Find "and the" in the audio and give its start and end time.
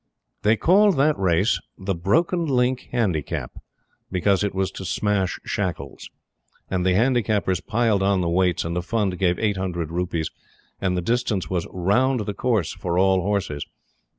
6.71-6.95, 8.65-8.81, 10.81-11.03